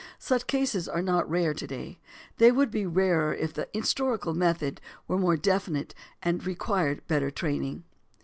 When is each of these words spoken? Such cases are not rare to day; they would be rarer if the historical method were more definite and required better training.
Such 0.17 0.47
cases 0.47 0.89
are 0.89 1.03
not 1.03 1.29
rare 1.29 1.53
to 1.53 1.67
day; 1.67 1.99
they 2.37 2.51
would 2.51 2.71
be 2.71 2.87
rarer 2.87 3.35
if 3.35 3.53
the 3.53 3.67
historical 3.71 4.33
method 4.33 4.81
were 5.07 5.19
more 5.19 5.37
definite 5.37 5.93
and 6.23 6.43
required 6.43 7.05
better 7.07 7.29
training. 7.29 7.83